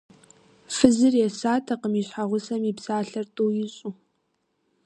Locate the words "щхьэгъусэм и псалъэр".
2.07-3.25